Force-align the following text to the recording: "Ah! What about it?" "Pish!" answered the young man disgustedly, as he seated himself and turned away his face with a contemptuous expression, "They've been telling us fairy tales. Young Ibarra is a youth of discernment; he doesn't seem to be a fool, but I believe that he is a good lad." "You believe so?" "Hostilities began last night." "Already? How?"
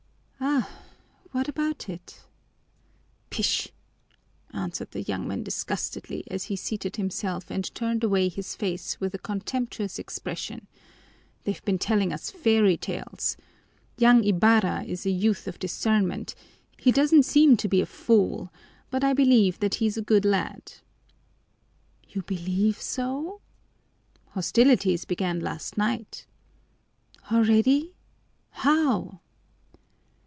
"Ah! 0.43 0.73
What 1.33 1.47
about 1.47 1.87
it?" 1.87 2.25
"Pish!" 3.29 3.69
answered 4.51 4.89
the 4.91 5.03
young 5.03 5.27
man 5.27 5.43
disgustedly, 5.43 6.23
as 6.29 6.45
he 6.45 6.55
seated 6.57 6.95
himself 6.95 7.49
and 7.51 7.73
turned 7.73 8.03
away 8.03 8.27
his 8.27 8.55
face 8.55 8.99
with 8.99 9.13
a 9.13 9.19
contemptuous 9.19 9.97
expression, 9.99 10.67
"They've 11.43 11.63
been 11.63 11.77
telling 11.77 12.11
us 12.11 12.31
fairy 12.31 12.75
tales. 12.75 13.37
Young 13.97 14.23
Ibarra 14.25 14.83
is 14.83 15.05
a 15.05 15.11
youth 15.11 15.47
of 15.47 15.59
discernment; 15.59 16.35
he 16.77 16.91
doesn't 16.91 17.23
seem 17.23 17.55
to 17.57 17.67
be 17.69 17.79
a 17.79 17.85
fool, 17.85 18.51
but 18.89 19.03
I 19.03 19.13
believe 19.13 19.59
that 19.59 19.75
he 19.75 19.85
is 19.85 19.95
a 19.95 20.01
good 20.01 20.25
lad." 20.25 20.73
"You 22.09 22.23
believe 22.23 22.81
so?" 22.81 23.41
"Hostilities 24.29 25.05
began 25.05 25.39
last 25.39 25.77
night." 25.77 26.25
"Already? 27.31 27.93
How?" 28.49 29.21